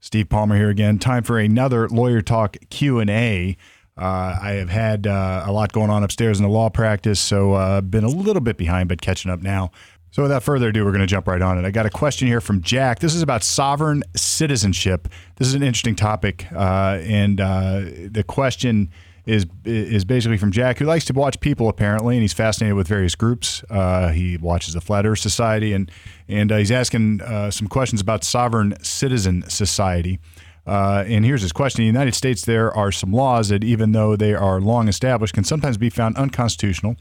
Steve 0.00 0.28
Palmer 0.28 0.56
here 0.56 0.70
again. 0.70 0.98
Time 0.98 1.22
for 1.22 1.38
another 1.38 1.88
lawyer 1.88 2.22
talk 2.22 2.56
Q 2.70 2.98
and 2.98 3.10
A. 3.10 3.56
Uh, 3.96 4.38
I 4.40 4.52
have 4.52 4.70
had 4.70 5.06
uh, 5.06 5.44
a 5.46 5.52
lot 5.52 5.72
going 5.72 5.90
on 5.90 6.02
upstairs 6.02 6.38
in 6.38 6.42
the 6.42 6.50
law 6.50 6.70
practice, 6.70 7.20
so 7.20 7.52
uh, 7.52 7.80
been 7.82 8.04
a 8.04 8.08
little 8.08 8.40
bit 8.40 8.56
behind, 8.56 8.88
but 8.88 9.02
catching 9.02 9.30
up 9.30 9.42
now. 9.42 9.70
So 10.12 10.22
without 10.22 10.42
further 10.42 10.68
ado, 10.68 10.84
we're 10.84 10.90
going 10.90 11.02
to 11.02 11.06
jump 11.06 11.28
right 11.28 11.42
on 11.42 11.58
it. 11.58 11.64
I 11.64 11.70
got 11.70 11.86
a 11.86 11.90
question 11.90 12.26
here 12.26 12.40
from 12.40 12.62
Jack. 12.62 12.98
This 12.98 13.14
is 13.14 13.22
about 13.22 13.44
sovereign 13.44 14.02
citizenship. 14.16 15.06
This 15.36 15.46
is 15.46 15.54
an 15.54 15.62
interesting 15.62 15.94
topic, 15.94 16.46
uh, 16.52 16.98
and 17.02 17.40
uh, 17.40 17.82
the 18.10 18.24
question 18.26 18.90
is 19.30 19.46
is 19.64 20.04
basically 20.04 20.36
from 20.36 20.50
Jack, 20.50 20.78
who 20.78 20.84
likes 20.84 21.04
to 21.06 21.12
watch 21.12 21.38
people 21.40 21.68
apparently, 21.68 22.16
and 22.16 22.22
he's 22.22 22.32
fascinated 22.32 22.76
with 22.76 22.88
various 22.88 23.14
groups. 23.14 23.62
Uh, 23.70 24.08
he 24.08 24.36
watches 24.36 24.74
the 24.74 24.80
Flat 24.80 25.06
Earth 25.06 25.20
Society, 25.20 25.72
and 25.72 25.90
and 26.28 26.50
uh, 26.50 26.56
he's 26.56 26.72
asking 26.72 27.22
uh, 27.22 27.50
some 27.50 27.68
questions 27.68 28.00
about 28.00 28.24
sovereign 28.24 28.74
citizen 28.82 29.48
society. 29.48 30.18
Uh, 30.66 31.04
and 31.06 31.24
here's 31.24 31.42
his 31.42 31.52
question: 31.52 31.82
In 31.82 31.86
the 31.86 31.98
United 31.98 32.14
States, 32.14 32.44
there 32.44 32.76
are 32.76 32.90
some 32.90 33.12
laws 33.12 33.50
that, 33.50 33.62
even 33.62 33.92
though 33.92 34.16
they 34.16 34.34
are 34.34 34.60
long 34.60 34.88
established, 34.88 35.34
can 35.34 35.44
sometimes 35.44 35.78
be 35.78 35.90
found 35.90 36.16
unconstitutional. 36.16 36.96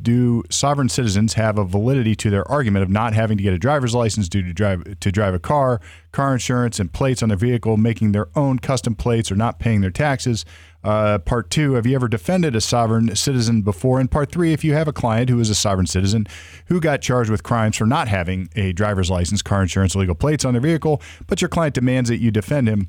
Do 0.00 0.44
sovereign 0.50 0.88
citizens 0.88 1.34
have 1.34 1.58
a 1.58 1.64
validity 1.64 2.14
to 2.16 2.30
their 2.30 2.46
argument 2.50 2.82
of 2.82 2.90
not 2.90 3.14
having 3.14 3.38
to 3.38 3.42
get 3.42 3.54
a 3.54 3.58
driver's 3.58 3.94
license 3.94 4.28
due 4.28 4.42
to 4.42 4.52
drive 4.52 5.00
to 5.00 5.10
drive 5.10 5.34
a 5.34 5.38
car, 5.38 5.80
car 6.12 6.34
insurance, 6.34 6.78
and 6.78 6.92
plates 6.92 7.22
on 7.22 7.30
their 7.30 7.38
vehicle, 7.38 7.76
making 7.76 8.12
their 8.12 8.28
own 8.36 8.58
custom 8.58 8.94
plates, 8.94 9.32
or 9.32 9.36
not 9.36 9.58
paying 9.58 9.80
their 9.80 9.90
taxes? 9.90 10.44
Uh, 10.84 11.18
part 11.18 11.50
two, 11.50 11.72
have 11.72 11.84
you 11.86 11.96
ever 11.96 12.06
defended 12.06 12.54
a 12.54 12.60
sovereign 12.60 13.16
citizen 13.16 13.62
before? 13.62 13.98
And 13.98 14.08
part 14.08 14.30
three, 14.30 14.52
if 14.52 14.62
you 14.62 14.74
have 14.74 14.86
a 14.86 14.92
client 14.92 15.28
who 15.30 15.40
is 15.40 15.50
a 15.50 15.54
sovereign 15.54 15.86
citizen 15.86 16.26
who 16.66 16.78
got 16.78 17.00
charged 17.00 17.28
with 17.30 17.42
crimes 17.42 17.76
for 17.76 17.86
not 17.86 18.06
having 18.06 18.48
a 18.54 18.72
driver's 18.72 19.10
license, 19.10 19.42
car 19.42 19.62
insurance, 19.62 19.96
legal 19.96 20.14
plates 20.14 20.44
on 20.44 20.54
their 20.54 20.60
vehicle, 20.60 21.02
but 21.26 21.40
your 21.40 21.48
client 21.48 21.74
demands 21.74 22.08
that 22.08 22.18
you 22.18 22.30
defend 22.30 22.68
him 22.68 22.88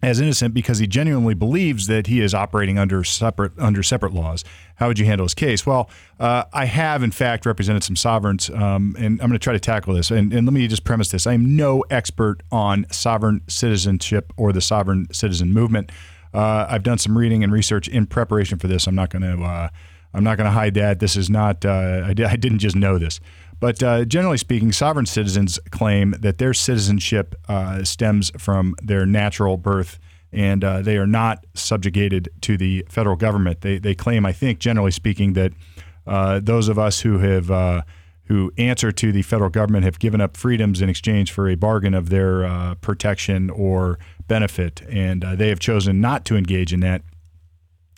as 0.00 0.20
innocent 0.20 0.54
because 0.54 0.78
he 0.78 0.86
genuinely 0.86 1.34
believes 1.34 1.88
that 1.88 2.06
he 2.06 2.20
is 2.20 2.32
operating 2.32 2.78
under 2.78 3.02
separate 3.02 3.52
under 3.58 3.82
separate 3.82 4.12
laws. 4.12 4.44
How 4.76 4.86
would 4.88 4.98
you 4.98 5.06
handle 5.06 5.24
his 5.24 5.34
case? 5.34 5.66
Well, 5.66 5.90
uh, 6.20 6.44
I 6.52 6.66
have 6.66 7.02
in 7.02 7.10
fact 7.10 7.46
represented 7.46 7.82
some 7.82 7.96
sovereigns, 7.96 8.48
um, 8.50 8.94
and 8.98 9.20
I'm 9.20 9.28
going 9.28 9.32
to 9.32 9.38
try 9.38 9.52
to 9.52 9.60
tackle 9.60 9.94
this. 9.94 10.10
And, 10.10 10.32
and 10.32 10.46
let 10.46 10.52
me 10.52 10.66
just 10.68 10.84
premise 10.84 11.10
this: 11.10 11.26
I 11.26 11.34
am 11.34 11.56
no 11.56 11.84
expert 11.90 12.42
on 12.52 12.86
sovereign 12.90 13.42
citizenship 13.48 14.32
or 14.36 14.52
the 14.52 14.60
sovereign 14.60 15.08
citizen 15.12 15.52
movement. 15.52 15.90
Uh, 16.32 16.66
I've 16.68 16.82
done 16.82 16.98
some 16.98 17.16
reading 17.16 17.42
and 17.42 17.52
research 17.52 17.88
in 17.88 18.06
preparation 18.06 18.58
for 18.58 18.68
this. 18.68 18.86
I'm 18.86 18.94
not 18.94 19.10
going 19.10 19.22
to 19.22 19.42
uh, 19.42 19.68
I'm 20.14 20.24
not 20.24 20.36
going 20.36 20.46
to 20.46 20.52
hide 20.52 20.74
that. 20.74 21.00
This 21.00 21.16
is 21.16 21.28
not 21.28 21.64
uh, 21.64 22.02
I, 22.06 22.10
I, 22.10 22.36
didn't 22.36 22.58
just 22.58 22.76
know 22.76 22.98
this. 22.98 23.20
But 23.60 23.82
uh, 23.82 24.04
generally 24.04 24.38
speaking, 24.38 24.72
sovereign 24.72 25.06
citizens 25.06 25.58
claim 25.70 26.14
that 26.20 26.38
their 26.38 26.54
citizenship 26.54 27.34
uh, 27.48 27.84
stems 27.84 28.30
from 28.38 28.74
their 28.82 29.04
natural 29.04 29.56
birth 29.56 29.98
and 30.32 30.62
uh, 30.62 30.82
they 30.82 30.96
are 30.98 31.06
not 31.06 31.44
subjugated 31.54 32.28
to 32.42 32.56
the 32.56 32.84
federal 32.88 33.16
government. 33.16 33.62
They, 33.62 33.78
they 33.78 33.94
claim, 33.94 34.26
I 34.26 34.32
think, 34.32 34.58
generally 34.58 34.90
speaking, 34.90 35.32
that 35.32 35.52
those 36.44 36.68
of 36.68 36.78
us 36.78 37.00
who 37.00 37.18
have 37.18 37.84
who 38.28 38.52
answer 38.58 38.92
to 38.92 39.10
the 39.10 39.22
federal 39.22 39.48
government 39.48 39.84
have 39.84 39.98
given 39.98 40.20
up 40.20 40.36
freedoms 40.36 40.82
in 40.82 40.88
exchange 40.88 41.32
for 41.32 41.48
a 41.48 41.54
bargain 41.54 41.94
of 41.94 42.10
their 42.10 42.44
uh, 42.44 42.74
protection 42.76 43.48
or 43.48 43.98
benefit, 44.28 44.82
and 44.88 45.24
uh, 45.24 45.34
they 45.34 45.48
have 45.48 45.58
chosen 45.58 46.00
not 46.00 46.26
to 46.26 46.36
engage 46.36 46.72
in 46.72 46.80
that 46.80 47.02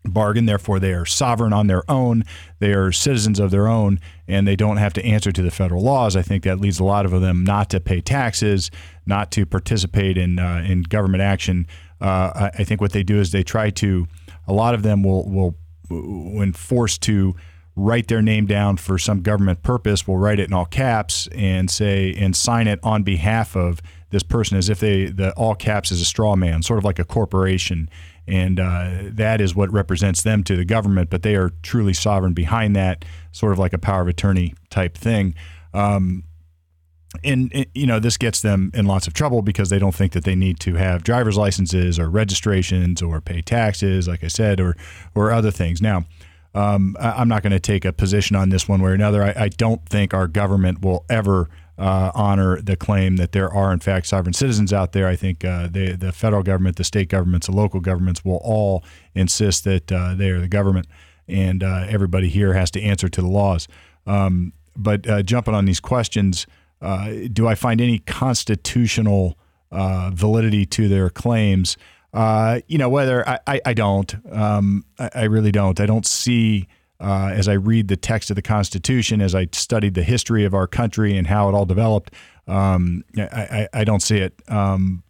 bargain. 0.05 0.47
Therefore, 0.47 0.79
they 0.81 0.93
are 0.93 1.05
sovereign 1.05 1.53
on 1.53 1.67
their 1.67 1.89
own. 1.91 2.25
They 2.59 2.73
are 2.73 2.93
citizens 2.93 3.39
of 3.39 3.51
their 3.51 3.69
own, 3.69 4.01
and 4.27 4.47
they 4.47 4.57
don't 4.57 4.79
have 4.79 4.93
to 4.95 5.05
answer 5.05 5.33
to 5.33 5.43
the 5.43 5.51
federal 5.51 5.83
laws. 5.83 6.17
I 6.17 6.23
think 6.23 6.45
that 6.45 6.61
leads 6.61 6.81
a 6.81 6.85
lot 6.85 7.05
of 7.05 7.21
them 7.21 7.45
not 7.45 7.71
to 7.71 7.81
pay 7.81 8.01
taxes, 8.01 8.71
not 9.07 9.31
to 9.33 9.47
participate 9.47 10.17
in 10.17 10.39
uh, 10.39 10.65
in 10.67 10.83
government 10.83 11.23
action. 11.23 11.67
Uh, 12.01 12.51
I, 12.59 12.65
think 12.65 12.81
what 12.81 12.93
they 12.93 13.03
do 13.03 13.21
is 13.21 13.31
they 13.31 13.43
try 13.43 13.71
to. 13.71 14.07
A 14.49 14.53
lot 14.53 14.75
of 14.75 14.83
them 14.83 15.03
will 15.03 15.29
will 15.29 15.55
when 15.91 16.53
forced 16.53 17.03
to 17.03 17.35
write 17.77 18.09
their 18.09 18.23
name 18.23 18.47
down 18.47 18.77
for 18.77 18.99
some 18.99 19.23
government 19.23 19.63
purpose 19.63 20.07
will 20.07 20.19
write 20.19 20.39
it 20.39 20.49
in 20.49 20.53
all 20.53 20.67
caps 20.67 21.29
and 21.33 21.71
say 21.71 22.15
and 22.19 22.37
sign 22.37 22.67
it 22.67 22.79
on 22.83 23.03
behalf 23.03 23.57
of 23.57 23.81
this 24.11 24.23
person 24.23 24.59
as 24.59 24.69
if 24.69 24.81
they 24.81 25.07
the 25.07 25.33
all 25.33 25.55
caps 25.55 25.91
is 25.91 26.01
a 26.01 26.05
straw 26.05 26.37
man, 26.37 26.63
sort 26.63 26.79
of 26.79 26.85
like 26.85 26.99
a 26.99 27.05
corporation, 27.05 27.89
and 28.27 28.61
uh, 28.61 28.99
that 29.05 29.41
is 29.41 29.55
what 29.55 29.73
represents 29.73 30.23
them 30.23 30.45
to 30.45 30.57
the 30.57 30.65
government. 30.65 31.11
But 31.11 31.23
they 31.23 31.37
are 31.37 31.51
truly 31.63 31.95
sovereign 31.95 32.35
behind 32.35 32.77
that, 32.77 33.05
sort 33.33 33.53
of 33.53 33.59
like 33.59 33.73
a 33.73 33.79
power 33.79 34.03
of 34.03 34.09
attorney 34.09 34.55
type 34.69 34.97
thing. 34.97 35.35
Um, 35.73 36.25
and 37.25 37.67
you 37.75 37.87
know 37.87 37.99
this 37.99 38.17
gets 38.17 38.41
them 38.41 38.71
in 38.73 38.87
lots 38.87 39.07
of 39.07 39.15
trouble 39.15 39.43
because 39.43 39.69
they 39.69 39.79
don't 39.79 39.95
think 39.95 40.13
that 40.13 40.25
they 40.25 40.37
need 40.37 40.61
to 40.61 40.75
have 40.75 41.03
driver's 41.03 41.37
licenses 41.37 41.99
or 41.99 42.09
registrations 42.09 43.03
or 43.03 43.21
pay 43.21 43.43
taxes, 43.43 44.07
like 44.07 44.23
I 44.23 44.29
said, 44.29 44.61
or 44.61 44.77
or 45.15 45.33
other 45.33 45.51
things. 45.51 45.83
Now, 45.83 46.05
um, 46.55 46.97
I, 47.01 47.21
am 47.21 47.29
not 47.29 47.43
going 47.43 47.53
to 47.53 47.61
take 47.61 47.85
a 47.85 47.93
position 47.93 48.37
on 48.37 48.51
this 48.51 48.69
one 48.69 48.81
way 48.83 48.91
or 48.91 48.95
another. 48.95 49.23
I, 49.23 49.35
I 49.37 49.49
don't 49.49 49.85
think 49.89 50.15
our 50.15 50.29
government 50.29 50.83
will 50.83 51.05
ever 51.09 51.49
uh, 51.81 52.13
honor 52.15 52.61
the 52.61 52.77
claim 52.77 53.17
that 53.17 53.33
there 53.33 53.51
are, 53.51 53.73
in 53.73 53.81
fact, 53.81 54.07
sovereign 54.07 54.35
citizens 54.35 54.71
out 54.71 54.93
there. 54.93 55.09
I 55.09 55.17
think 55.17 55.45
uh, 55.47 55.67
the, 55.67 55.97
the 55.97 56.13
federal 56.13 56.43
government, 56.43 56.77
the 56.77 56.85
state 56.85 57.09
governments, 57.09 57.47
the 57.47 57.55
local 57.55 57.81
governments 57.81 58.23
will 58.23 58.41
all 58.45 58.85
insist 59.15 59.65
that 59.65 59.91
uh, 59.91 60.15
they 60.15 60.29
are 60.29 60.41
the 60.41 60.49
government, 60.49 60.87
and 61.27 61.65
uh, 61.65 61.87
everybody 61.89 62.29
here 62.29 62.53
has 62.53 62.71
to 62.73 62.83
answer 62.83 63.09
to 63.09 63.23
the 63.23 63.27
laws. 63.27 63.67
Um, 64.07 64.53
but 64.77 65.09
uh, 65.09 65.23
jumping 65.23 65.55
on 65.55 65.65
these 65.65 65.81
questions, 65.81 66.47
uh, 66.83 67.13
do 67.33 67.49
I 67.49 67.55
find 67.55 67.81
any 67.81 68.01
constitutional 68.01 69.39
validity 69.73 70.67
to 70.67 70.87
their 70.87 71.09
claims? 71.09 71.79
you 72.13 72.77
know, 72.77 72.91
whether 72.91 73.27
I, 73.27 73.39
I, 73.47 73.61
I 73.65 73.73
don't, 73.73 74.15
um, 74.31 74.85
I, 74.99 75.11
I, 75.15 75.25
really 75.25 75.53
don't. 75.53 75.81
I 75.81 75.87
don't 75.87 76.07
see 76.07 76.69
uh, 77.01 77.31
as 77.33 77.49
I 77.49 77.55
read 77.55 77.89
the 77.89 77.97
text 77.97 78.31
of 78.31 78.37
the 78.37 78.43
Constitution, 78.43 79.21
as 79.21 79.35
I 79.35 79.49
studied 79.53 79.95
the 79.95 80.03
history 80.03 80.45
of 80.45 80.55
our 80.55 80.67
country 80.67 81.17
and 81.17 81.27
how 81.27 81.49
it 81.49 81.55
all 81.55 81.65
developed, 81.65 82.13
um, 82.47 83.05
I, 83.17 83.23
I, 83.23 83.69
I, 83.81 83.85
don't 83.85 84.03
see 84.03 84.19
it. 84.19 84.35
Um, 84.49 85.03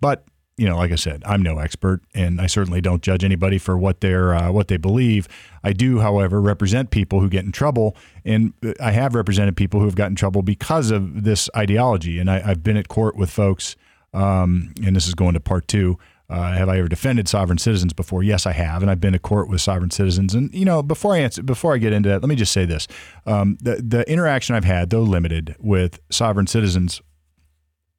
but 0.00 0.24
you 0.56 0.68
know, 0.68 0.76
like 0.76 0.92
I 0.92 0.96
said, 0.96 1.22
I'm 1.26 1.42
no 1.42 1.58
expert, 1.58 2.00
and 2.14 2.40
I 2.40 2.46
certainly 2.46 2.80
don't 2.80 3.02
judge 3.02 3.24
anybody 3.24 3.58
for 3.58 3.76
what 3.76 4.00
they're 4.00 4.34
uh, 4.34 4.52
what 4.52 4.68
they 4.68 4.76
believe. 4.76 5.26
I 5.64 5.72
do, 5.72 5.98
however, 5.98 6.40
represent 6.40 6.90
people 6.90 7.20
who 7.20 7.28
get 7.28 7.44
in 7.44 7.52
trouble, 7.52 7.96
and 8.24 8.52
I 8.80 8.92
have 8.92 9.14
represented 9.14 9.56
people 9.56 9.80
who 9.80 9.86
have 9.86 9.96
gotten 9.96 10.12
in 10.12 10.16
trouble 10.16 10.42
because 10.42 10.92
of 10.92 11.24
this 11.24 11.50
ideology. 11.56 12.20
And 12.20 12.30
I, 12.30 12.38
have 12.38 12.62
been 12.62 12.76
at 12.76 12.88
court 12.88 13.16
with 13.16 13.30
folks, 13.30 13.74
um, 14.12 14.72
and 14.84 14.94
this 14.94 15.08
is 15.08 15.14
going 15.14 15.34
to 15.34 15.40
part 15.40 15.66
two 15.66 15.98
uh, 16.30 16.52
have 16.52 16.68
I 16.68 16.78
ever 16.78 16.88
defended 16.88 17.28
sovereign 17.28 17.58
citizens 17.58 17.92
before? 17.92 18.22
Yes, 18.22 18.46
I 18.46 18.52
have, 18.52 18.82
and 18.82 18.90
I've 18.90 19.00
been 19.00 19.12
to 19.12 19.18
court 19.18 19.48
with 19.48 19.60
sovereign 19.60 19.90
citizens. 19.90 20.34
And 20.34 20.52
you 20.54 20.64
know, 20.64 20.82
before 20.82 21.14
I 21.14 21.18
answer, 21.18 21.42
before 21.42 21.74
I 21.74 21.78
get 21.78 21.92
into 21.92 22.08
that, 22.08 22.22
let 22.22 22.28
me 22.28 22.36
just 22.36 22.52
say 22.52 22.64
this: 22.64 22.88
um, 23.26 23.58
the 23.60 23.76
the 23.76 24.10
interaction 24.10 24.54
I've 24.54 24.64
had, 24.64 24.90
though 24.90 25.02
limited, 25.02 25.54
with 25.58 26.00
sovereign 26.10 26.46
citizens 26.46 27.02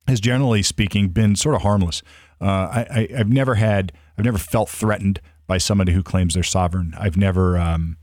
has 0.07 0.19
generally 0.19 0.63
speaking 0.63 1.09
been 1.09 1.35
sort 1.35 1.55
of 1.55 1.61
harmless. 1.61 2.01
Uh, 2.41 2.45
I, 2.45 3.07
I, 3.11 3.17
have 3.17 3.29
never 3.29 3.55
had, 3.55 3.91
I've 4.17 4.25
never 4.25 4.37
felt 4.37 4.69
threatened 4.69 5.21
by 5.47 5.57
somebody 5.57 5.93
who 5.93 6.03
claims 6.03 6.33
they're 6.33 6.43
sovereign. 6.43 6.93
I've 6.97 7.17
never, 7.17 7.57
um, 7.57 7.97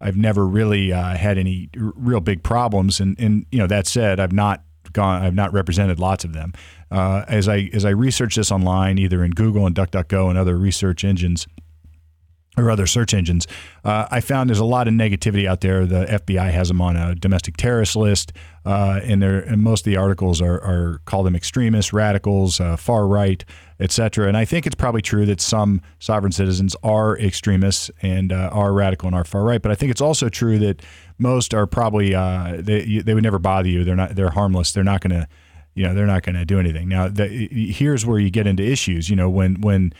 I've 0.00 0.16
never 0.16 0.46
really 0.46 0.92
uh, 0.92 1.16
had 1.16 1.38
any 1.38 1.70
r- 1.80 1.92
real 1.96 2.20
big 2.20 2.42
problems. 2.42 3.00
And, 3.00 3.18
and 3.18 3.46
you 3.50 3.58
know, 3.58 3.66
that 3.66 3.86
said, 3.86 4.20
I've 4.20 4.32
not 4.32 4.62
gone, 4.92 5.22
I've 5.22 5.34
not 5.34 5.52
represented 5.52 5.98
lots 5.98 6.24
of 6.24 6.32
them. 6.32 6.52
Uh, 6.90 7.24
as 7.28 7.48
I 7.48 7.70
as 7.72 7.84
I 7.84 7.90
research 7.90 8.36
this 8.36 8.50
online, 8.50 8.98
either 8.98 9.24
in 9.24 9.32
Google 9.32 9.66
and 9.66 9.74
DuckDuckGo 9.74 10.28
and 10.28 10.38
other 10.38 10.56
research 10.56 11.04
engines 11.04 11.46
or 12.58 12.70
other 12.70 12.86
search 12.86 13.14
engines, 13.14 13.46
uh, 13.84 14.06
I 14.10 14.20
found 14.20 14.50
there's 14.50 14.58
a 14.58 14.64
lot 14.64 14.88
of 14.88 14.94
negativity 14.94 15.46
out 15.46 15.60
there. 15.60 15.86
The 15.86 16.06
FBI 16.06 16.50
has 16.50 16.68
them 16.68 16.80
on 16.80 16.96
a 16.96 17.14
domestic 17.14 17.56
terrorist 17.56 17.96
list, 17.96 18.32
uh, 18.64 19.00
and, 19.02 19.22
and 19.22 19.62
most 19.62 19.80
of 19.86 19.90
the 19.90 19.96
articles 19.96 20.42
are, 20.42 20.60
are 20.62 21.00
call 21.04 21.22
them 21.22 21.34
extremists, 21.34 21.92
radicals, 21.92 22.60
uh, 22.60 22.76
far 22.76 23.06
right, 23.06 23.44
etc. 23.80 24.28
And 24.28 24.36
I 24.36 24.44
think 24.44 24.66
it's 24.66 24.74
probably 24.74 25.02
true 25.02 25.24
that 25.26 25.40
some 25.40 25.80
sovereign 25.98 26.32
citizens 26.32 26.76
are 26.82 27.18
extremists 27.18 27.90
and 28.02 28.32
uh, 28.32 28.50
are 28.52 28.72
radical 28.72 29.06
and 29.06 29.16
are 29.16 29.24
far 29.24 29.44
right. 29.44 29.62
But 29.62 29.72
I 29.72 29.74
think 29.74 29.90
it's 29.90 30.00
also 30.00 30.28
true 30.28 30.58
that 30.58 30.82
most 31.18 31.54
are 31.54 31.66
probably 31.66 32.14
uh, 32.14 32.56
they 32.58 32.98
they 32.98 33.14
would 33.14 33.22
never 33.22 33.38
bother 33.38 33.68
you. 33.68 33.84
They're 33.84 33.96
not 33.96 34.16
they're 34.16 34.30
harmless. 34.30 34.72
They're 34.72 34.84
not 34.84 35.00
going 35.00 35.20
to 35.20 35.28
you 35.74 35.84
know 35.84 35.94
they're 35.94 36.06
not 36.06 36.22
going 36.22 36.36
to 36.36 36.44
do 36.44 36.58
anything. 36.58 36.88
Now 36.88 37.08
the, 37.08 37.26
here's 37.28 38.04
where 38.04 38.18
you 38.18 38.30
get 38.30 38.46
into 38.46 38.62
issues. 38.62 39.08
You 39.08 39.16
know 39.16 39.30
when 39.30 39.60
when 39.60 39.92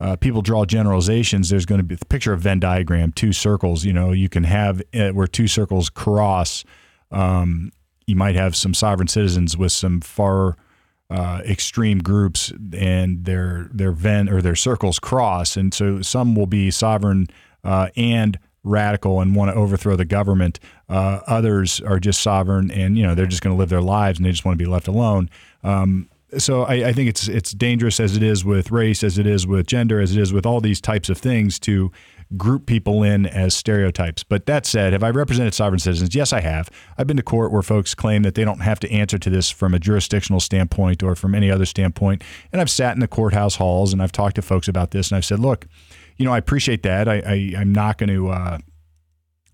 uh, 0.00 0.16
people 0.16 0.42
draw 0.42 0.64
generalizations, 0.64 1.50
there's 1.50 1.66
going 1.66 1.78
to 1.78 1.84
be 1.84 1.94
the 1.94 2.06
picture 2.06 2.32
of 2.32 2.40
Venn 2.40 2.60
diagram, 2.60 3.12
two 3.12 3.32
circles. 3.32 3.84
You 3.84 3.92
know 3.92 4.12
you 4.12 4.28
can 4.28 4.44
have 4.44 4.82
uh, 4.92 5.10
where 5.10 5.26
two 5.26 5.48
circles 5.48 5.88
cross. 5.88 6.64
Um, 7.10 7.72
you 8.06 8.16
might 8.16 8.34
have 8.34 8.54
some 8.54 8.74
sovereign 8.74 9.08
citizens 9.08 9.56
with 9.56 9.72
some 9.72 10.00
far 10.00 10.56
uh, 11.10 11.40
extreme 11.44 11.98
groups, 11.98 12.52
and 12.76 13.24
their 13.24 13.68
their 13.72 13.92
Venn 13.92 14.28
or 14.28 14.42
their 14.42 14.56
circles 14.56 14.98
cross, 14.98 15.56
and 15.56 15.72
so 15.72 16.02
some 16.02 16.34
will 16.34 16.46
be 16.46 16.70
sovereign 16.70 17.28
uh, 17.62 17.88
and 17.96 18.38
radical 18.64 19.20
and 19.20 19.36
want 19.36 19.50
to 19.50 19.54
overthrow 19.54 19.94
the 19.94 20.04
government. 20.04 20.58
Uh, 20.88 21.20
others 21.26 21.80
are 21.82 22.00
just 22.00 22.22
sovereign 22.22 22.70
and 22.70 22.96
you 22.96 23.06
know 23.06 23.14
they're 23.14 23.26
just 23.26 23.42
going 23.42 23.54
to 23.54 23.58
live 23.58 23.68
their 23.68 23.82
lives 23.82 24.18
and 24.18 24.26
they 24.26 24.30
just 24.30 24.44
want 24.44 24.58
to 24.58 24.64
be 24.64 24.68
left 24.68 24.88
alone. 24.88 25.28
Um, 25.62 26.08
so 26.38 26.62
I, 26.62 26.88
I, 26.88 26.92
think 26.92 27.08
it's 27.08 27.28
it's 27.28 27.52
dangerous 27.52 28.00
as 28.00 28.16
it 28.16 28.22
is 28.22 28.44
with 28.44 28.70
race, 28.70 29.02
as 29.02 29.18
it 29.18 29.26
is 29.26 29.46
with 29.46 29.66
gender, 29.66 30.00
as 30.00 30.16
it 30.16 30.20
is 30.20 30.32
with 30.32 30.46
all 30.46 30.60
these 30.60 30.80
types 30.80 31.08
of 31.08 31.18
things 31.18 31.58
to 31.60 31.90
group 32.36 32.66
people 32.66 33.02
in 33.02 33.26
as 33.26 33.54
stereotypes. 33.54 34.24
But 34.24 34.46
that 34.46 34.66
said, 34.66 34.92
have 34.92 35.02
I 35.02 35.10
represented 35.10 35.54
sovereign 35.54 35.78
citizens? 35.78 36.14
Yes, 36.14 36.32
I 36.32 36.40
have. 36.40 36.70
I've 36.98 37.06
been 37.06 37.16
to 37.16 37.22
court 37.22 37.52
where 37.52 37.62
folks 37.62 37.94
claim 37.94 38.22
that 38.22 38.34
they 38.34 38.44
don't 38.44 38.60
have 38.60 38.80
to 38.80 38.90
answer 38.90 39.18
to 39.18 39.30
this 39.30 39.50
from 39.50 39.74
a 39.74 39.78
jurisdictional 39.78 40.40
standpoint 40.40 41.02
or 41.02 41.14
from 41.14 41.34
any 41.34 41.50
other 41.50 41.66
standpoint. 41.66 42.22
And 42.52 42.60
I've 42.60 42.70
sat 42.70 42.94
in 42.94 43.00
the 43.00 43.08
courthouse 43.08 43.56
halls 43.56 43.92
and 43.92 44.02
I've 44.02 44.12
talked 44.12 44.36
to 44.36 44.42
folks 44.42 44.68
about 44.68 44.90
this, 44.90 45.10
and 45.10 45.16
I've 45.16 45.24
said, 45.24 45.38
look, 45.38 45.66
you 46.16 46.24
know, 46.24 46.32
I 46.32 46.38
appreciate 46.38 46.82
that. 46.84 47.08
I, 47.08 47.22
I 47.26 47.60
am 47.60 47.72
not 47.72 47.98
going 47.98 48.10
to. 48.10 48.28
Uh, 48.28 48.58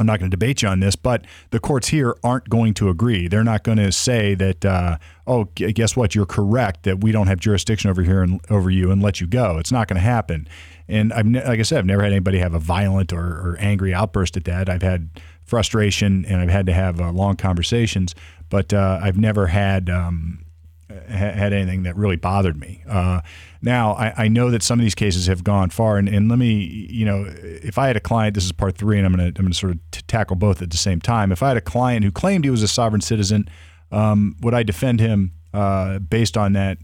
I'm 0.01 0.07
not 0.07 0.19
going 0.19 0.31
to 0.31 0.35
debate 0.35 0.63
you 0.63 0.69
on 0.69 0.81
this, 0.81 0.97
but 0.97 1.27
the 1.51 1.61
courts 1.61 1.89
here 1.89 2.17
aren't 2.25 2.49
going 2.49 2.73
to 2.75 2.89
agree. 2.89 3.29
They're 3.29 3.45
not 3.45 3.65
going 3.65 3.77
to 3.77 3.93
say 3.93 4.35
that, 4.35 4.65
uh, 4.65 4.97
oh, 5.27 5.45
guess 5.45 5.95
what? 5.95 6.15
You're 6.15 6.25
correct 6.25 6.85
that 6.85 7.03
we 7.03 7.13
don't 7.13 7.27
have 7.27 7.39
jurisdiction 7.39 7.91
over 7.91 8.03
here 8.03 8.23
and 8.23 8.41
over 8.49 8.71
you 8.71 8.91
and 8.91 9.03
let 9.03 9.21
you 9.21 9.27
go. 9.27 9.59
It's 9.59 9.71
not 9.71 9.89
going 9.89 9.99
to 9.99 10.01
happen. 10.01 10.49
And 10.89 11.13
I've, 11.13 11.27
ne- 11.27 11.47
like 11.47 11.61
I 11.61 11.63
said, 11.63 11.81
I've 11.81 11.87
never 11.87 12.03
had 12.03 12.13
anybody 12.13 12.39
have 12.39 12.55
a 12.55 12.59
violent 12.59 13.13
or, 13.13 13.21
or, 13.21 13.57
angry 13.61 13.93
outburst 13.93 14.39
at 14.39 14.45
that. 14.45 14.71
I've 14.71 14.83
had 14.83 15.11
frustration 15.45 16.25
and 16.25 16.41
I've 16.41 16.49
had 16.49 16.65
to 16.67 16.73
have 16.73 16.99
uh, 16.99 17.13
long 17.13 17.37
conversations, 17.37 18.15
but 18.49 18.73
uh, 18.73 19.01
I've 19.03 19.19
never 19.19 19.49
had 19.49 19.91
um, 19.91 20.47
had 21.09 21.53
anything 21.53 21.85
that 21.85 21.97
really 21.97 22.17
bothered 22.17 22.59
me. 22.59 22.83
Uh, 22.89 23.21
now, 23.63 23.93
I, 23.93 24.25
I, 24.25 24.29
know 24.29 24.51
that 24.51 24.63
some 24.63 24.79
of 24.79 24.85
these 24.85 24.95
cases 24.95 25.27
have 25.27 25.45
gone 25.45 25.71
far, 25.71 25.99
and, 25.99 26.09
and, 26.09 26.29
let 26.29 26.39
me, 26.39 26.89
you 26.91 27.05
know, 27.05 27.27
if 27.29 27.79
I 27.79 27.87
had 27.87 27.97
a 27.97 28.01
client, 28.01 28.35
this 28.35 28.45
is 28.45 28.53
part 28.53 28.77
three, 28.77 28.97
and 28.97 29.07
I'm 29.07 29.15
going 29.15 29.33
to 29.33 29.41
I'm 29.41 29.49
to 29.49 29.55
sort 29.55 29.73
of 29.73 29.79
t- 29.91 30.01
tackle 30.07 30.37
both 30.37 30.63
at 30.63 30.71
the 30.71 30.77
same 30.77 31.01
time. 31.01 31.31
If 31.33 31.43
I 31.43 31.49
had 31.49 31.57
a 31.57 31.63
client 31.63 32.05
who 32.05 32.11
claimed 32.11 32.45
he 32.45 32.51
was 32.51 32.63
a 32.63 32.69
sovereign 32.69 33.03
citizen, 33.03 33.49
um, 33.93 34.37
would 34.41 34.55
I 34.55 34.63
defend 34.63 35.01
him 35.01 35.33
uh, 35.53 35.99
based 35.99 36.37
on 36.37 36.55
that 36.55 36.79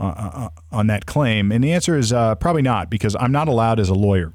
uh, 0.00 0.04
uh, 0.04 0.30
uh 0.34 0.48
on 0.70 0.86
that 0.86 1.06
claim? 1.06 1.52
And 1.52 1.62
the 1.62 1.72
answer 1.72 1.96
is 1.96 2.12
uh, 2.12 2.34
probably 2.36 2.62
not, 2.62 2.90
because 2.90 3.14
I'm 3.18 3.32
not 3.32 3.48
allowed 3.48 3.78
as 3.78 3.88
a 3.88 3.94
lawyer 3.94 4.32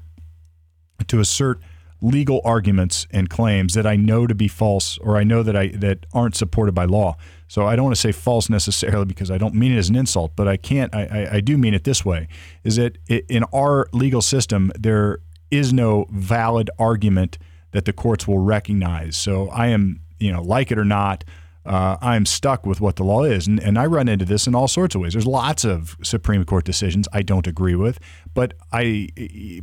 to 1.06 1.20
assert 1.20 1.60
legal 2.00 2.40
arguments 2.44 3.06
and 3.10 3.28
claims 3.28 3.74
that 3.74 3.86
I 3.86 3.96
know 3.96 4.26
to 4.26 4.34
be 4.34 4.48
false 4.48 4.98
or 4.98 5.16
I 5.16 5.24
know 5.24 5.42
that 5.42 5.56
I 5.56 5.68
that 5.68 6.06
aren't 6.12 6.36
supported 6.36 6.72
by 6.72 6.84
law. 6.84 7.16
So 7.48 7.66
I 7.66 7.76
don't 7.76 7.86
want 7.86 7.96
to 7.96 8.00
say 8.00 8.12
false 8.12 8.48
necessarily 8.48 9.06
because 9.06 9.30
I 9.30 9.38
don't 9.38 9.54
mean 9.54 9.72
it 9.72 9.78
as 9.78 9.88
an 9.88 9.96
insult, 9.96 10.32
but 10.36 10.46
I 10.46 10.56
can't. 10.56 10.94
I, 10.94 11.04
I, 11.06 11.34
I 11.36 11.40
do 11.40 11.58
mean 11.58 11.74
it 11.74 11.84
this 11.84 12.04
way: 12.04 12.28
is 12.62 12.76
that 12.76 12.98
in 13.08 13.44
our 13.52 13.88
legal 13.92 14.22
system 14.22 14.70
there 14.78 15.18
is 15.50 15.72
no 15.72 16.06
valid 16.10 16.70
argument 16.78 17.38
that 17.72 17.84
the 17.84 17.92
courts 17.92 18.28
will 18.28 18.38
recognize. 18.38 19.16
So 19.16 19.48
I 19.48 19.68
am, 19.68 20.00
you 20.18 20.32
know, 20.32 20.42
like 20.42 20.70
it 20.70 20.78
or 20.78 20.84
not. 20.84 21.24
Uh, 21.66 21.98
I'm 22.00 22.24
stuck 22.24 22.64
with 22.64 22.80
what 22.80 22.96
the 22.96 23.04
law 23.04 23.24
is. 23.24 23.46
And, 23.46 23.62
and 23.62 23.78
I 23.78 23.84
run 23.84 24.08
into 24.08 24.24
this 24.24 24.46
in 24.46 24.54
all 24.54 24.68
sorts 24.68 24.94
of 24.94 25.02
ways. 25.02 25.12
There's 25.12 25.26
lots 25.26 25.66
of 25.66 25.98
Supreme 26.02 26.44
Court 26.44 26.64
decisions 26.64 27.06
I 27.12 27.20
don't 27.20 27.46
agree 27.46 27.74
with, 27.74 27.98
but 28.32 28.54
I, 28.72 29.08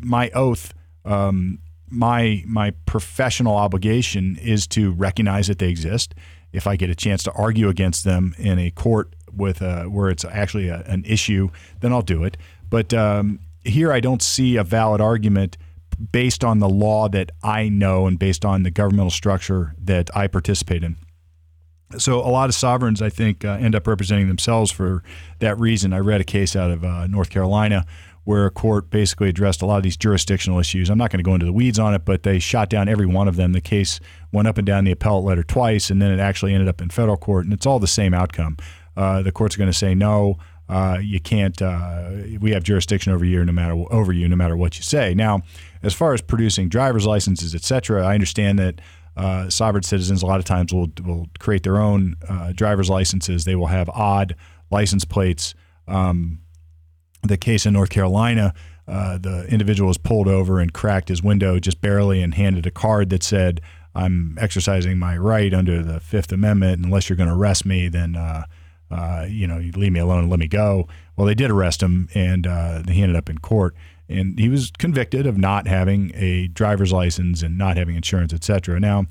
my 0.03 0.29
oath 0.35 0.71
um, 1.03 1.59
my 1.89 2.43
my 2.45 2.71
professional 2.85 3.55
obligation 3.55 4.37
is 4.41 4.67
to 4.67 4.91
recognize 4.91 5.47
that 5.47 5.59
they 5.59 5.69
exist. 5.69 6.15
If 6.51 6.67
I 6.67 6.75
get 6.75 6.89
a 6.89 6.95
chance 6.95 7.23
to 7.23 7.31
argue 7.33 7.69
against 7.69 8.03
them 8.03 8.33
in 8.37 8.59
a 8.59 8.71
court 8.71 9.13
with 9.31 9.61
a, 9.61 9.83
where 9.83 10.09
it's 10.09 10.23
actually 10.23 10.69
a, 10.69 10.81
an 10.87 11.03
issue, 11.05 11.49
then 11.81 11.91
I'll 11.91 12.01
do 12.01 12.23
it. 12.23 12.37
But 12.69 12.93
um, 12.93 13.39
here, 13.63 13.91
I 13.91 13.99
don't 13.99 14.21
see 14.21 14.55
a 14.55 14.63
valid 14.63 15.01
argument 15.01 15.57
based 16.11 16.43
on 16.43 16.59
the 16.59 16.69
law 16.69 17.09
that 17.09 17.31
I 17.43 17.69
know 17.69 18.07
and 18.07 18.17
based 18.17 18.45
on 18.45 18.63
the 18.63 18.71
governmental 18.71 19.11
structure 19.11 19.75
that 19.81 20.09
I 20.15 20.27
participate 20.27 20.83
in. 20.83 20.97
So 21.97 22.19
a 22.19 22.31
lot 22.31 22.49
of 22.49 22.55
sovereigns, 22.55 23.01
I 23.01 23.09
think, 23.09 23.45
uh, 23.45 23.51
end 23.51 23.75
up 23.75 23.87
representing 23.87 24.27
themselves 24.27 24.71
for 24.71 25.03
that 25.39 25.57
reason. 25.59 25.93
I 25.93 25.99
read 25.99 26.19
a 26.19 26.25
case 26.25 26.55
out 26.55 26.71
of 26.71 26.83
uh, 26.83 27.07
North 27.07 27.29
Carolina 27.29 27.85
where 28.25 28.45
a 28.45 28.51
court 28.51 28.89
basically 28.89 29.29
addressed 29.29 29.61
a 29.61 29.65
lot 29.65 29.77
of 29.77 29.83
these 29.83 29.95
jurisdictional 29.95 30.59
issues. 30.59 30.89
I'm 30.89 30.97
not 30.97 31.11
going 31.11 31.23
to 31.23 31.23
go 31.23 31.33
into 31.33 31.45
the 31.45 31.53
weeds 31.53 31.79
on 31.79 31.93
it, 31.93 32.05
but 32.05 32.23
they 32.23 32.39
shot 32.39 32.69
down 32.69 32.89
every 32.89 33.05
one 33.05 33.27
of 33.27 33.35
them. 33.35 33.53
The 33.53 33.61
case 33.61 33.99
went 34.31 34.47
up 34.47 34.57
and 34.57 34.65
down 34.67 34.83
the 34.83 34.91
appellate 34.91 35.23
letter 35.23 35.43
twice, 35.43 35.89
and 35.89 36.01
then 36.01 36.11
it 36.11 36.19
actually 36.19 36.53
ended 36.53 36.67
up 36.67 36.81
in 36.81 36.89
federal 36.89 37.17
court, 37.17 37.45
and 37.45 37.53
it's 37.53 37.65
all 37.65 37.79
the 37.79 37.87
same 37.87 38.13
outcome. 38.13 38.57
Uh, 38.97 39.21
the 39.21 39.31
courts 39.31 39.55
going 39.55 39.69
to 39.71 39.77
say 39.77 39.95
no. 39.95 40.37
Uh, 40.67 40.97
you 40.99 41.19
can't. 41.19 41.61
Uh, 41.61 42.09
we 42.39 42.49
have 42.49 42.63
jurisdiction 42.63 43.13
over 43.13 43.23
you, 43.23 43.45
no 43.45 43.51
matter 43.51 43.75
over 43.91 44.11
you, 44.11 44.27
no 44.27 44.35
matter 44.35 44.57
what 44.57 44.77
you 44.77 44.83
say. 44.83 45.13
Now, 45.13 45.43
as 45.83 45.93
far 45.93 46.15
as 46.15 46.21
producing 46.21 46.69
driver's 46.69 47.05
licenses, 47.05 47.53
et 47.53 47.61
cetera, 47.61 48.03
I 48.03 48.15
understand 48.15 48.57
that 48.57 48.81
uh, 49.15 49.49
sovereign 49.51 49.83
citizens 49.83 50.23
a 50.23 50.25
lot 50.25 50.39
of 50.39 50.45
times 50.45 50.73
will 50.73 50.89
will 51.03 51.27
create 51.37 51.61
their 51.61 51.77
own 51.77 52.15
uh, 52.27 52.51
driver's 52.53 52.89
licenses. 52.89 53.45
They 53.45 53.55
will 53.55 53.67
have 53.67 53.87
odd 53.89 54.35
license 54.71 55.05
plates. 55.05 55.53
Um, 55.87 56.39
the 57.27 57.37
case 57.37 57.65
in 57.65 57.73
North 57.73 57.89
Carolina, 57.89 58.53
uh, 58.87 59.17
the 59.17 59.45
individual 59.47 59.87
was 59.87 59.97
pulled 59.97 60.27
over 60.27 60.59
and 60.59 60.73
cracked 60.73 61.09
his 61.09 61.23
window 61.23 61.59
just 61.59 61.81
barely 61.81 62.21
and 62.21 62.33
handed 62.35 62.65
a 62.65 62.71
card 62.71 63.09
that 63.09 63.23
said, 63.23 63.61
I'm 63.93 64.37
exercising 64.39 64.99
my 64.99 65.17
right 65.17 65.53
under 65.53 65.81
the 65.81 65.99
Fifth 65.99 66.31
Amendment. 66.31 66.83
Unless 66.85 67.09
you're 67.09 67.15
going 67.15 67.29
to 67.29 67.35
arrest 67.35 67.65
me, 67.65 67.87
then, 67.87 68.15
uh, 68.15 68.43
uh, 68.91 69.25
you 69.27 69.47
know, 69.47 69.57
you 69.57 69.71
leave 69.71 69.91
me 69.91 69.99
alone 69.99 70.19
and 70.19 70.29
let 70.29 70.39
me 70.39 70.47
go. 70.47 70.87
Well, 71.15 71.25
they 71.25 71.35
did 71.35 71.49
arrest 71.49 71.81
him 71.81 72.09
and 72.13 72.45
uh, 72.45 72.83
he 72.87 73.01
ended 73.01 73.15
up 73.15 73.29
in 73.29 73.39
court. 73.39 73.75
And 74.07 74.37
he 74.37 74.49
was 74.49 74.71
convicted 74.77 75.25
of 75.25 75.37
not 75.37 75.67
having 75.67 76.11
a 76.13 76.47
driver's 76.49 76.93
license 76.93 77.41
and 77.41 77.57
not 77.57 77.77
having 77.77 77.95
insurance, 77.95 78.33
et 78.33 78.43
cetera. 78.43 78.79
Now, 78.79 79.05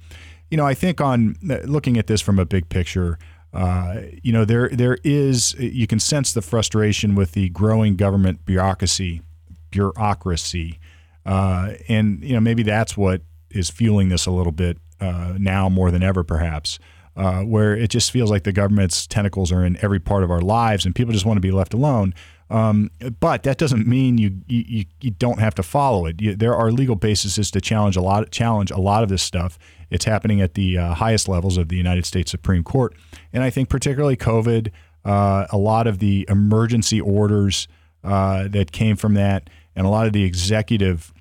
you 0.50 0.56
know, 0.56 0.66
I 0.66 0.75
think 0.75 1.00
on 1.00 1.34
uh, 1.50 1.58
looking 1.64 1.96
at 1.96 2.06
this 2.06 2.20
from 2.20 2.38
a 2.38 2.44
big 2.44 2.69
picture, 2.69 3.19
uh, 3.54 4.00
you 4.22 4.32
know, 4.32 4.44
there 4.44 4.68
there 4.70 4.98
is 5.04 5.54
you 5.54 5.86
can 5.86 6.00
sense 6.00 6.32
the 6.32 6.42
frustration 6.42 7.14
with 7.14 7.32
the 7.32 7.48
growing 7.50 7.94
government 7.94 8.44
bureaucracy, 8.44 9.22
bureaucracy, 9.70 10.80
uh, 11.24 11.74
and 11.88 12.22
you 12.24 12.34
know 12.34 12.40
maybe 12.40 12.64
that's 12.64 12.96
what 12.96 13.22
is 13.50 13.70
fueling 13.70 14.08
this 14.08 14.26
a 14.26 14.32
little 14.32 14.52
bit 14.52 14.78
uh, 15.00 15.34
now 15.38 15.68
more 15.68 15.92
than 15.92 16.02
ever, 16.02 16.24
perhaps. 16.24 16.80
Uh, 17.16 17.42
where 17.42 17.76
it 17.76 17.90
just 17.90 18.10
feels 18.10 18.28
like 18.28 18.42
the 18.42 18.52
government's 18.52 19.06
tentacles 19.06 19.52
are 19.52 19.64
in 19.64 19.78
every 19.80 20.00
part 20.00 20.24
of 20.24 20.32
our 20.32 20.40
lives, 20.40 20.84
and 20.84 20.96
people 20.96 21.12
just 21.12 21.24
want 21.24 21.36
to 21.36 21.40
be 21.40 21.52
left 21.52 21.72
alone. 21.72 22.12
Um, 22.50 22.91
but 23.20 23.43
that 23.44 23.56
doesn't 23.56 23.87
mean 23.87 24.19
you, 24.19 24.43
you 24.46 24.85
you 25.00 25.11
don't 25.11 25.41
have 25.41 25.55
to 25.55 25.62
follow 25.62 26.06
it. 26.06 26.20
You, 26.20 26.35
there 26.37 26.55
are 26.55 26.70
legal 26.70 26.94
bases 26.94 27.50
to 27.50 27.61
challenge 27.61 27.96
a 27.96 28.02
lot 28.02 28.31
challenge 28.31 28.70
a 28.70 28.79
lot 28.79 29.02
of 29.02 29.08
this 29.08 29.23
stuff, 29.23 29.58
it's 29.94 30.05
happening 30.06 30.41
at 30.41 30.55
the 30.55 30.76
uh, 30.76 30.94
highest 30.94 31.29
levels 31.29 31.56
of 31.56 31.69
the 31.69 31.76
United 31.76 32.05
States 32.05 32.31
Supreme 32.31 32.64
Court. 32.64 32.96
And 33.32 33.44
I 33.44 33.50
think, 33.50 33.69
particularly 33.69 34.17
COVID, 34.17 34.73
uh, 35.05 35.46
a 35.50 35.56
lot 35.56 35.87
of 35.87 36.00
the 36.00 36.26
emergency 36.29 37.00
orders 37.00 37.69
uh, 38.02 38.49
that 38.49 38.73
came 38.73 38.97
from 38.97 39.14
that, 39.14 39.49
and 39.76 39.87
a 39.87 39.88
lot 39.88 40.08
of 40.08 40.12
the 40.12 40.25
executive 40.25 41.12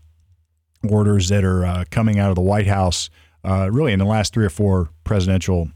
orders 0.89 1.29
that 1.29 1.43
are 1.43 1.63
uh, 1.63 1.83
coming 1.91 2.17
out 2.17 2.29
of 2.29 2.36
the 2.36 2.41
White 2.41 2.67
House, 2.67 3.12
uh, 3.43 3.69
really 3.71 3.93
in 3.93 4.00
the 4.00 4.05
last 4.05 4.33
three 4.33 4.45
or 4.45 4.50
four 4.50 4.89
presidential 5.03 5.69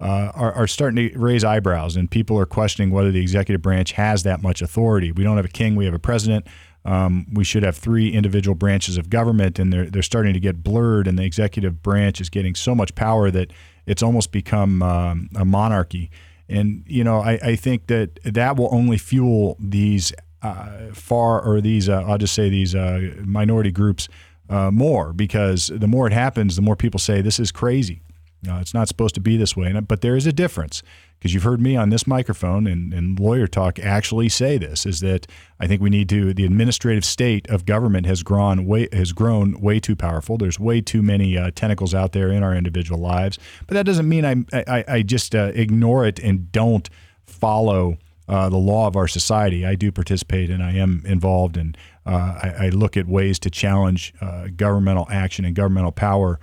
uh, 0.00 0.32
are, 0.34 0.52
are 0.52 0.66
starting 0.66 1.10
to 1.10 1.18
raise 1.18 1.44
eyebrows. 1.44 1.96
And 1.96 2.10
people 2.10 2.38
are 2.38 2.46
questioning 2.46 2.90
whether 2.90 3.10
the 3.10 3.20
executive 3.20 3.62
branch 3.62 3.92
has 3.92 4.22
that 4.24 4.42
much 4.42 4.62
authority. 4.62 5.12
We 5.12 5.24
don't 5.24 5.36
have 5.36 5.46
a 5.46 5.48
king, 5.50 5.76
we 5.76 5.84
have 5.84 5.94
a 5.94 5.98
president. 5.98 6.46
Um, 6.84 7.26
we 7.32 7.42
should 7.42 7.64
have 7.64 7.76
three 7.76 8.10
individual 8.10 8.54
branches 8.54 8.96
of 8.96 9.10
government, 9.10 9.58
and 9.58 9.72
they're 9.72 9.86
they're 9.86 10.02
starting 10.02 10.34
to 10.34 10.40
get 10.40 10.62
blurred. 10.62 11.08
And 11.08 11.18
the 11.18 11.24
executive 11.24 11.82
branch 11.82 12.20
is 12.20 12.30
getting 12.30 12.54
so 12.54 12.76
much 12.76 12.94
power 12.94 13.28
that 13.32 13.52
it's 13.86 14.04
almost 14.04 14.30
become 14.30 14.82
um, 14.84 15.28
a 15.34 15.44
monarchy. 15.44 16.10
And 16.48 16.84
you 16.86 17.02
know, 17.02 17.20
I, 17.20 17.40
I 17.42 17.56
think 17.56 17.88
that 17.88 18.20
that 18.24 18.56
will 18.56 18.68
only 18.72 18.98
fuel 18.98 19.56
these 19.58 20.12
uh, 20.42 20.92
far 20.92 21.42
or 21.42 21.60
these 21.60 21.88
uh, 21.88 22.04
I'll 22.06 22.18
just 22.18 22.34
say 22.34 22.48
these 22.48 22.76
uh, 22.76 23.14
minority 23.24 23.72
groups 23.72 24.08
uh, 24.48 24.70
more 24.70 25.12
because 25.12 25.72
the 25.74 25.88
more 25.88 26.06
it 26.06 26.12
happens, 26.12 26.54
the 26.54 26.62
more 26.62 26.76
people 26.76 27.00
say 27.00 27.20
this 27.20 27.40
is 27.40 27.50
crazy. 27.50 28.00
Uh, 28.48 28.58
it's 28.60 28.74
not 28.74 28.88
supposed 28.88 29.14
to 29.14 29.20
be 29.20 29.36
this 29.36 29.56
way. 29.56 29.78
But 29.80 30.00
there 30.00 30.16
is 30.16 30.26
a 30.26 30.32
difference 30.32 30.82
because 31.18 31.32
you've 31.32 31.42
heard 31.42 31.60
me 31.60 31.76
on 31.76 31.90
this 31.90 32.06
microphone 32.06 32.66
and, 32.66 32.92
and 32.92 33.18
lawyer 33.18 33.46
talk 33.46 33.78
actually 33.78 34.28
say 34.28 34.58
this 34.58 34.84
is 34.84 35.00
that 35.00 35.26
I 35.58 35.66
think 35.66 35.80
we 35.80 35.90
need 35.90 36.08
to 36.10 36.34
the 36.34 36.44
administrative 36.44 37.04
state 37.04 37.48
of 37.48 37.64
government 37.64 38.06
has 38.06 38.22
grown 38.22 38.66
way 38.66 38.88
has 38.92 39.12
grown 39.12 39.60
way 39.60 39.80
too 39.80 39.96
powerful. 39.96 40.36
There's 40.36 40.60
way 40.60 40.80
too 40.80 41.02
many 41.02 41.36
uh, 41.36 41.50
tentacles 41.54 41.94
out 41.94 42.12
there 42.12 42.30
in 42.30 42.42
our 42.42 42.54
individual 42.54 43.00
lives. 43.00 43.38
But 43.66 43.74
that 43.74 43.86
doesn't 43.86 44.08
mean 44.08 44.24
I 44.24 44.44
I, 44.52 44.84
I 44.88 45.02
just 45.02 45.34
uh, 45.34 45.52
ignore 45.54 46.06
it 46.06 46.18
and 46.18 46.50
don't 46.52 46.88
follow. 47.24 47.98
Uh, 48.28 48.48
the 48.48 48.56
law 48.56 48.88
of 48.88 48.96
our 48.96 49.06
society. 49.06 49.64
I 49.64 49.76
do 49.76 49.92
participate 49.92 50.50
and 50.50 50.60
I 50.60 50.72
am 50.72 51.04
involved, 51.06 51.56
and 51.56 51.78
uh, 52.04 52.36
I, 52.42 52.54
I, 52.58 52.68
look 52.70 52.96
at 52.96 53.06
ways 53.06 53.38
to 53.38 53.50
challenge 53.50 54.12
uh, 54.20 54.48
governmental 54.56 55.06
action 55.12 55.44
and 55.44 55.54
governmental 55.54 55.92
power 55.92 56.40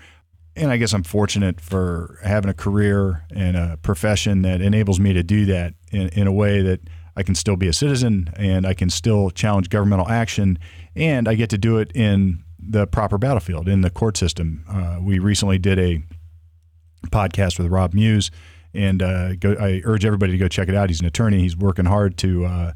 and 0.55 0.71
I 0.71 0.77
guess 0.77 0.93
I'm 0.93 1.03
fortunate 1.03 1.59
for 1.59 2.19
having 2.23 2.49
a 2.49 2.53
career 2.53 3.25
and 3.35 3.57
a 3.57 3.77
profession 3.81 4.43
that 4.43 4.61
enables 4.61 4.99
me 4.99 5.13
to 5.13 5.23
do 5.23 5.45
that 5.45 5.73
in, 5.91 6.09
in 6.09 6.27
a 6.27 6.31
way 6.31 6.61
that 6.61 6.81
I 7.15 7.23
can 7.23 7.35
still 7.35 7.55
be 7.55 7.67
a 7.67 7.73
citizen 7.73 8.29
and 8.35 8.65
I 8.65 8.73
can 8.73 8.89
still 8.89 9.29
challenge 9.29 9.69
governmental 9.69 10.09
action, 10.09 10.59
and 10.95 11.27
I 11.27 11.35
get 11.35 11.49
to 11.51 11.57
do 11.57 11.77
it 11.77 11.91
in 11.95 12.43
the 12.59 12.87
proper 12.87 13.17
battlefield 13.17 13.67
in 13.67 13.81
the 13.81 13.89
court 13.89 14.17
system. 14.17 14.63
Uh, 14.69 14.97
we 15.01 15.19
recently 15.19 15.57
did 15.57 15.79
a 15.79 16.01
podcast 17.07 17.59
with 17.59 17.67
Rob 17.67 17.93
Muse, 17.93 18.31
and 18.73 19.03
uh, 19.03 19.35
go, 19.35 19.55
I 19.59 19.81
urge 19.83 20.05
everybody 20.05 20.31
to 20.31 20.37
go 20.37 20.47
check 20.47 20.69
it 20.69 20.75
out. 20.75 20.89
He's 20.89 21.01
an 21.01 21.05
attorney. 21.05 21.39
He's 21.39 21.57
working 21.57 21.85
hard 21.85 22.17
to 22.19 22.45
uh, 22.45 22.73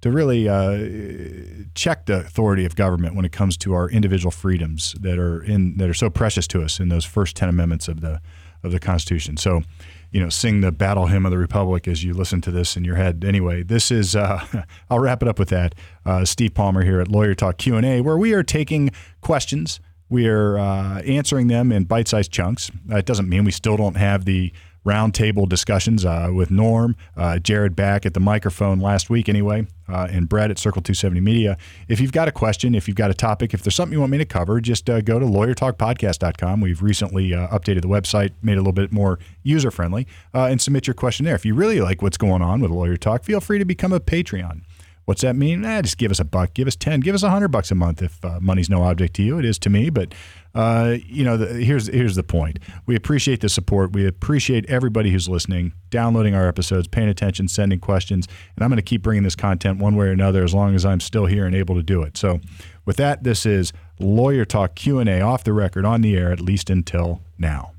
to 0.00 0.10
really 0.10 0.48
uh, 0.48 1.66
check 1.74 2.06
the 2.06 2.20
authority 2.20 2.64
of 2.64 2.74
government 2.74 3.14
when 3.14 3.24
it 3.24 3.32
comes 3.32 3.56
to 3.58 3.74
our 3.74 3.90
individual 3.90 4.30
freedoms 4.30 4.94
that 5.00 5.18
are 5.18 5.42
in 5.42 5.76
that 5.76 5.88
are 5.88 5.94
so 5.94 6.08
precious 6.10 6.46
to 6.48 6.62
us 6.62 6.80
in 6.80 6.88
those 6.88 7.04
first 7.04 7.36
ten 7.36 7.48
amendments 7.48 7.88
of 7.88 8.00
the 8.00 8.20
of 8.62 8.72
the 8.72 8.78
Constitution. 8.78 9.36
So, 9.36 9.62
you 10.10 10.20
know, 10.20 10.28
sing 10.28 10.60
the 10.60 10.70
battle 10.72 11.06
hymn 11.06 11.24
of 11.24 11.30
the 11.30 11.38
Republic 11.38 11.88
as 11.88 12.04
you 12.04 12.12
listen 12.12 12.40
to 12.42 12.50
this 12.50 12.76
in 12.76 12.84
your 12.84 12.96
head. 12.96 13.24
Anyway, 13.26 13.62
this 13.62 13.90
is 13.90 14.16
uh, 14.16 14.44
I'll 14.90 14.98
wrap 14.98 15.22
it 15.22 15.28
up 15.28 15.38
with 15.38 15.48
that. 15.50 15.74
Uh, 16.04 16.24
Steve 16.24 16.54
Palmer 16.54 16.84
here 16.84 17.00
at 17.00 17.08
Lawyer 17.08 17.34
Talk 17.34 17.58
Q 17.58 17.76
and 17.76 17.86
A, 17.86 18.00
where 18.00 18.18
we 18.18 18.32
are 18.32 18.42
taking 18.42 18.90
questions. 19.20 19.80
We 20.08 20.26
are 20.26 20.58
uh, 20.58 21.02
answering 21.02 21.46
them 21.46 21.70
in 21.70 21.84
bite-sized 21.84 22.32
chunks. 22.32 22.70
it 22.88 23.06
doesn't 23.06 23.28
mean 23.28 23.44
we 23.44 23.52
still 23.52 23.76
don't 23.76 23.96
have 23.96 24.24
the 24.24 24.52
roundtable 24.84 25.48
discussions 25.48 26.04
uh, 26.04 26.30
with 26.32 26.50
Norm, 26.50 26.96
uh, 27.16 27.38
Jared 27.38 27.76
back 27.76 28.06
at 28.06 28.14
the 28.14 28.20
microphone 28.20 28.80
last 28.80 29.10
week 29.10 29.28
anyway, 29.28 29.66
uh, 29.88 30.08
and 30.10 30.28
Brett 30.28 30.50
at 30.50 30.58
Circle 30.58 30.82
270 30.82 31.20
Media. 31.20 31.56
If 31.88 32.00
you've 32.00 32.12
got 32.12 32.28
a 32.28 32.32
question, 32.32 32.74
if 32.74 32.88
you've 32.88 32.96
got 32.96 33.10
a 33.10 33.14
topic, 33.14 33.52
if 33.52 33.62
there's 33.62 33.74
something 33.74 33.92
you 33.92 34.00
want 34.00 34.12
me 34.12 34.18
to 34.18 34.24
cover, 34.24 34.60
just 34.60 34.88
uh, 34.88 35.00
go 35.00 35.18
to 35.18 35.26
lawyertalkpodcast.com. 35.26 36.60
We've 36.60 36.82
recently 36.82 37.34
uh, 37.34 37.48
updated 37.48 37.82
the 37.82 37.88
website, 37.88 38.32
made 38.42 38.54
it 38.54 38.56
a 38.56 38.60
little 38.60 38.72
bit 38.72 38.92
more 38.92 39.18
user 39.42 39.70
friendly, 39.70 40.06
uh, 40.34 40.44
and 40.44 40.60
submit 40.60 40.86
your 40.86 40.94
question 40.94 41.26
there. 41.26 41.34
If 41.34 41.44
you 41.44 41.54
really 41.54 41.80
like 41.80 42.02
what's 42.02 42.18
going 42.18 42.42
on 42.42 42.60
with 42.60 42.70
Lawyer 42.70 42.96
Talk, 42.96 43.24
feel 43.24 43.40
free 43.40 43.58
to 43.58 43.64
become 43.64 43.92
a 43.92 44.00
Patreon. 44.00 44.62
What's 45.10 45.22
that 45.22 45.34
mean? 45.34 45.64
Eh, 45.64 45.82
just 45.82 45.98
give 45.98 46.12
us 46.12 46.20
a 46.20 46.24
buck, 46.24 46.54
give 46.54 46.68
us 46.68 46.76
10, 46.76 47.00
give 47.00 47.16
us 47.16 47.24
a 47.24 47.30
hundred 47.30 47.48
bucks 47.48 47.72
a 47.72 47.74
month 47.74 48.00
if 48.00 48.24
uh, 48.24 48.38
money's 48.40 48.70
no 48.70 48.84
object 48.84 49.14
to 49.14 49.24
you. 49.24 49.40
It 49.40 49.44
is 49.44 49.58
to 49.58 49.68
me, 49.68 49.90
but 49.90 50.14
uh, 50.54 50.98
you 51.04 51.24
know, 51.24 51.36
the, 51.36 51.46
here's 51.46 51.88
here's 51.88 52.14
the 52.14 52.22
point. 52.22 52.60
We 52.86 52.94
appreciate 52.94 53.40
the 53.40 53.48
support. 53.48 53.92
We 53.92 54.06
appreciate 54.06 54.70
everybody 54.70 55.10
who's 55.10 55.28
listening, 55.28 55.72
downloading 55.90 56.36
our 56.36 56.46
episodes, 56.46 56.86
paying 56.86 57.08
attention, 57.08 57.48
sending 57.48 57.80
questions, 57.80 58.28
and 58.54 58.62
I'm 58.62 58.70
going 58.70 58.76
to 58.76 58.82
keep 58.82 59.02
bringing 59.02 59.24
this 59.24 59.34
content 59.34 59.80
one 59.80 59.96
way 59.96 60.06
or 60.06 60.12
another 60.12 60.44
as 60.44 60.54
long 60.54 60.76
as 60.76 60.86
I'm 60.86 61.00
still 61.00 61.26
here 61.26 61.44
and 61.44 61.56
able 61.56 61.74
to 61.74 61.82
do 61.82 62.02
it. 62.02 62.16
So, 62.16 62.38
with 62.84 62.96
that, 62.98 63.24
this 63.24 63.44
is 63.44 63.72
Lawyer 63.98 64.44
Talk 64.44 64.76
Q 64.76 65.00
and 65.00 65.08
A 65.08 65.20
off 65.22 65.42
the 65.42 65.52
record 65.52 65.84
on 65.84 66.02
the 66.02 66.16
air, 66.16 66.30
at 66.30 66.38
least 66.38 66.70
until 66.70 67.20
now. 67.36 67.72